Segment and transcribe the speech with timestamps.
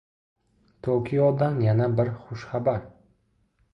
[0.87, 2.81] Tokiodan yana bir xushxabar